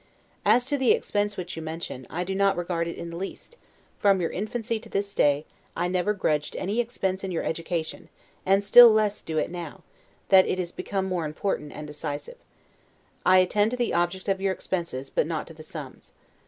[0.45, 3.55] As to the expense which you mention, I do not regard it in the least;
[3.99, 5.45] from your infancy to this day,
[5.77, 8.09] I never grudged any expense in your education,
[8.43, 9.83] and still less do it now,
[10.29, 12.37] that it is become more important and decisive:
[13.27, 16.13] I attend to the objects of your expenses, but not to the sums.